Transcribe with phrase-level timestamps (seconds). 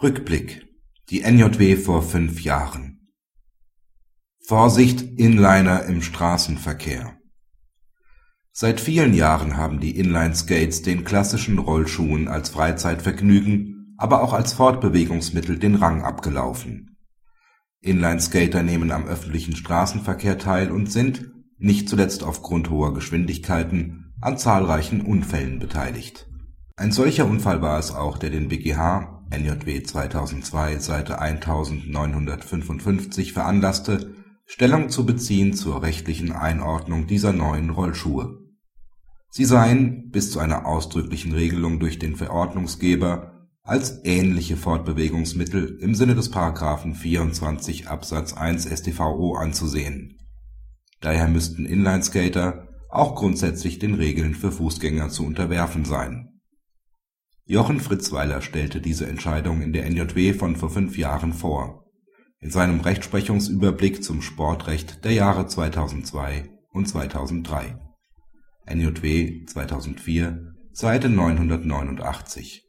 [0.00, 0.64] Rückblick
[1.10, 3.10] Die NJW vor fünf Jahren
[4.46, 7.16] Vorsicht Inliner im Straßenverkehr
[8.52, 15.58] Seit vielen Jahren haben die Inline-Skates den klassischen Rollschuhen als Freizeitvergnügen, aber auch als Fortbewegungsmittel
[15.58, 16.96] den Rang abgelaufen.
[17.80, 25.00] Inline-Skater nehmen am öffentlichen Straßenverkehr teil und sind, nicht zuletzt aufgrund hoher Geschwindigkeiten, an zahlreichen
[25.00, 26.28] Unfällen beteiligt.
[26.76, 34.14] Ein solcher Unfall war es auch, der den BgH NJW 2002, Seite 1955 veranlasste,
[34.46, 38.38] Stellung zu beziehen zur rechtlichen Einordnung dieser neuen Rollschuhe.
[39.30, 46.14] Sie seien, bis zu einer ausdrücklichen Regelung durch den Verordnungsgeber, als ähnliche Fortbewegungsmittel im Sinne
[46.14, 46.32] des§
[46.94, 50.18] 24 Absatz 1 StVO anzusehen.
[51.00, 56.37] Daher müssten Inlineskater auch grundsätzlich den Regeln für Fußgänger zu unterwerfen sein
[57.50, 61.86] Jochen Fritzweiler stellte diese Entscheidung in der NJW von vor fünf Jahren vor,
[62.40, 67.78] in seinem Rechtsprechungsüberblick zum Sportrecht der Jahre 2002 und 2003
[68.66, 72.68] (NJW 2004, Seite 989).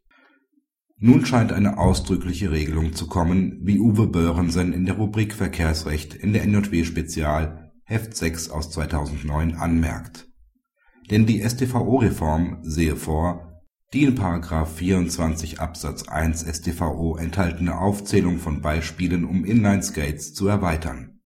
[0.98, 6.32] Nun scheint eine ausdrückliche Regelung zu kommen, wie Uwe Böhrensen in der Rubrik Verkehrsrecht in
[6.32, 10.30] der NJW Spezial Heft 6 aus 2009 anmerkt.
[11.12, 13.49] Denn die StVO-Reform sehe vor
[13.94, 14.16] die in§
[14.66, 21.16] 24 Absatz 1 StVO enthaltene Aufzählung von Beispielen um Inline-Skates zu erweitern